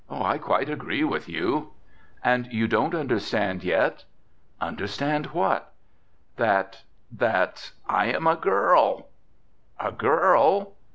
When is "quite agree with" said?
0.39-1.29